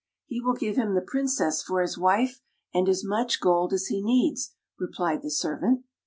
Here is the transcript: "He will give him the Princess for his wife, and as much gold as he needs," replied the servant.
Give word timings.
"He 0.25 0.41
will 0.41 0.55
give 0.55 0.77
him 0.77 0.95
the 0.95 1.05
Princess 1.07 1.61
for 1.61 1.79
his 1.79 1.95
wife, 1.95 2.41
and 2.73 2.89
as 2.89 3.03
much 3.05 3.39
gold 3.39 3.71
as 3.71 3.85
he 3.85 4.01
needs," 4.01 4.55
replied 4.79 5.21
the 5.21 5.29
servant. 5.29 5.85